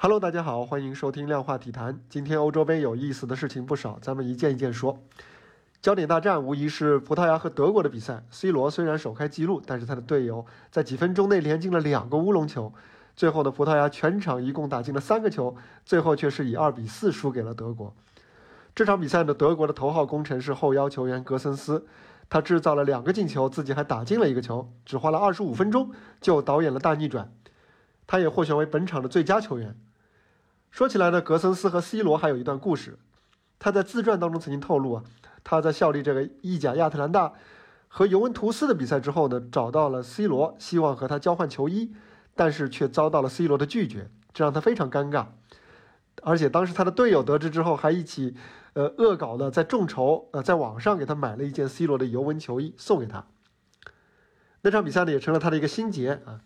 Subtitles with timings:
[0.00, 1.98] Hello，大家好，欢迎收听量化体坛。
[2.08, 4.96] 今天欧洲杯有意思的事情不少，咱们一件一件说。
[5.82, 8.22] 焦点大战无疑是葡萄牙和德国的比赛。
[8.30, 12.72] C 罗虽然首开纪录，但是他的队友在几分钟内连进了两个乌龙球。
[13.16, 17.92] 最后呢，葡萄牙全场一共打进了三个球，最后却是以二比四输给了德国。
[18.76, 21.84] 这场比赛呢，德国的头号功臣是后腰球员格森斯，
[22.30, 25.90] 他制造了两个进球，自己还打进了一个球，只花了二十五分钟
[26.20, 27.32] 就导演了大逆转。
[28.06, 29.76] 他也获选为本场的最佳球员。
[30.70, 32.98] 说起来呢，格森斯和 C 罗还有一段故事。
[33.58, 35.04] 他在自传当中曾经透露啊，
[35.42, 37.32] 他在效力这个意甲亚特兰大
[37.88, 41.92] 和尤文图斯的比赛之后呢，找到了 C 罗，希望和他交换球衣，
[42.36, 45.26] 但是却遭到了 C 罗的拒绝，这让他非常尴尬。
[46.22, 48.36] 而且当时他的队友得知之后，还一起
[48.74, 53.26] 呃恶搞的在众筹呃在网上给他买了一件 C 罗的尤文球衣送给他。
[54.62, 56.42] 那场比赛呢，也成了他的一个心结啊。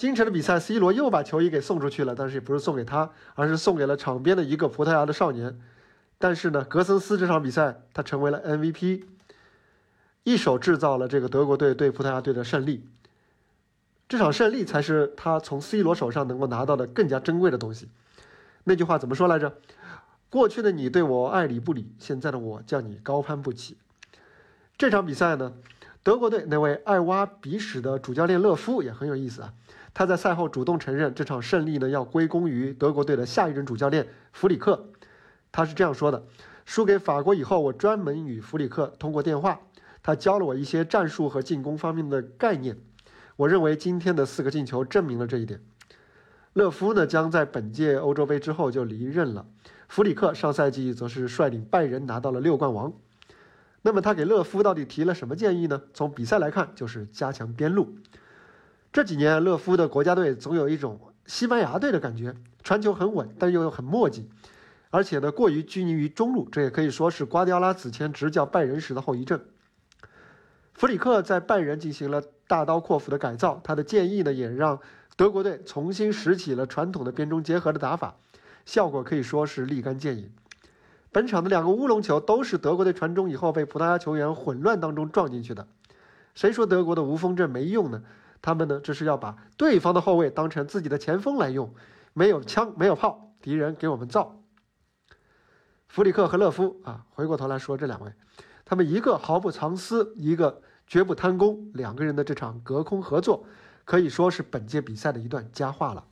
[0.00, 5.60] 今晨的比赛，C 罗又把球衣给送出去了，但是也不是送给他，而是送给了场边的一个葡萄牙的少年。
[6.16, 9.04] 但是呢，格森斯这场比赛他成为了 MVP，
[10.24, 12.88] 一手制造了这个德国队对葡萄牙队的胜利。
[14.08, 17.86] 这场胜利才是他从 C 罗手上能够拿到的更加珍贵的东西。
[18.64, 19.52] 那句话怎么说来着？
[20.30, 23.76] 过去的你对我爱理不理，现在的我叫你高攀不起。
[24.78, 25.52] 这场比赛呢？
[26.02, 29.52] 德国队那位爱挖鼻屎的主教练勒夫也很有意思啊，
[29.92, 34.86] 他在赛后主动承认这场胜利呢要归功于德国队的下一任主教练弗里克。
[35.52, 36.24] 他是这样说的：
[36.64, 39.60] 输给法国以后，我专门与弗里克通过电话，
[40.02, 42.78] 他教了我一些战术和进攻方面的概念。
[43.36, 45.60] 我认为今天的四个进球证明了这一点。
[46.54, 49.44] 勒夫呢将在本届欧洲杯之后就离任了，
[49.88, 52.92] 弗里克上赛季则是率领拜仁拿到了六冠王。
[53.82, 55.80] 那么他给勒夫到底提了什么建议呢？
[55.94, 57.96] 从比赛来看，就是加强边路。
[58.92, 64.24] 这几年勒夫的国家队总有一种西班牙队的感觉，传球很稳，但又很磨叽，
[64.90, 69.40] 而且呢过于拘泥于中路，这也可以说是瓜迪奥拉此前执教拜仁时的后遗症。
[70.74, 74.80] 弗里克在拜仁进行了大刀阔斧的改造，他的建议呢也让
[75.16, 78.16] 德国队重新拾起了传统的边中结合的打法，
[78.66, 80.30] 效果可以说是立竿见影。
[81.12, 85.66] 本场的两个乌龙球都是德国队传中以后被葡萄牙球员混乱当中撞进去的。
[86.34, 88.00] 谁说德国的无锋阵没用呢？
[88.40, 91.74] 他们呢这是要把对方的后卫当成自己的前锋来用，
[92.12, 94.40] 没有枪没有炮，敌人给我们造。
[95.88, 98.12] 弗里克和勒夫啊，回过头来说这两位，
[98.64, 103.44] 他们一个毫不藏私，一个绝不贪功，两个人的这场隔空合作
[103.84, 106.04] 可以说是本届比赛的一段佳话了。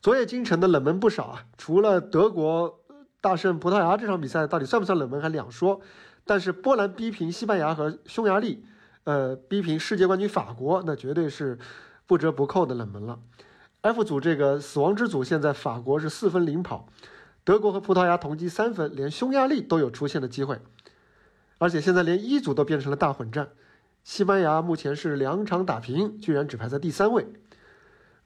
[0.00, 2.78] 昨夜京城的冷门不少啊，除了德国。
[3.22, 5.80] 大胜葡萄牙这场比赛到底算不算冷门还两说，
[6.24, 8.64] 但是波兰逼平西班牙和匈牙利，
[9.04, 11.56] 呃，逼平世界冠军法国，那绝对是
[12.04, 13.20] 不折不扣的冷门了。
[13.82, 16.88] F 组这个死亡之组，现在法国是四分领跑，
[17.44, 20.60] 德国和葡萄牙同积三分，连匈牙利都有出线的机会，
[21.58, 23.50] 而且现在连一组都变成了大混战，
[24.02, 27.28] 西班牙目前是两场打平，居然只排在第三位，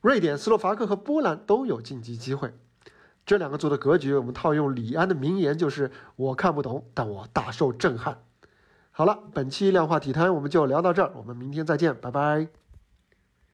[0.01, 2.51] 瑞典、斯洛伐克和波兰都有晋级机会。
[3.27, 8.19] 这两个组的格局，我们套用李安的名言，就是我看不懂，但我大受震撼。
[8.91, 12.47] 好了，本期量化体坛我们就聊到这儿，我们明天再见，拜拜。